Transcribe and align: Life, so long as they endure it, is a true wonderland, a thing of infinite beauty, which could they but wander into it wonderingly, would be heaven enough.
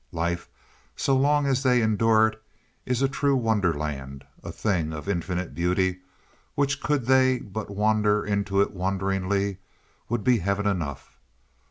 Life, 0.11 0.49
so 0.95 1.15
long 1.15 1.45
as 1.45 1.61
they 1.61 1.79
endure 1.83 2.29
it, 2.29 2.41
is 2.87 3.03
a 3.03 3.07
true 3.07 3.35
wonderland, 3.35 4.25
a 4.43 4.51
thing 4.51 4.93
of 4.93 5.07
infinite 5.07 5.53
beauty, 5.53 5.99
which 6.55 6.81
could 6.81 7.05
they 7.05 7.37
but 7.37 7.69
wander 7.69 8.25
into 8.25 8.61
it 8.63 8.71
wonderingly, 8.71 9.59
would 10.09 10.23
be 10.23 10.39
heaven 10.39 10.65
enough. 10.65 11.19